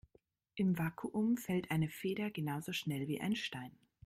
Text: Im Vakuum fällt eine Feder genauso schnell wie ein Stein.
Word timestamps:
Im 0.55 0.79
Vakuum 0.79 1.37
fällt 1.37 1.69
eine 1.69 1.87
Feder 1.87 2.31
genauso 2.31 2.71
schnell 2.73 3.07
wie 3.07 3.21
ein 3.21 3.35
Stein. 3.35 3.77